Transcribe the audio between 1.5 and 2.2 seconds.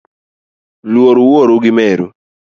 gi meru